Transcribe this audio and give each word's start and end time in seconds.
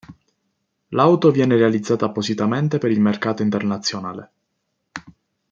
L'auto 0.87 1.29
viene 1.29 1.55
realizzata 1.55 2.05
appositamente 2.05 2.79
per 2.79 2.89
il 2.89 2.99
mercato 2.99 3.43
internazionale. 3.43 4.31